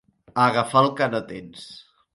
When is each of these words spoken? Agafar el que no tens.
Agafar 0.43 0.83
el 0.87 0.91
que 1.01 1.11
no 1.13 1.23
tens. 1.31 1.69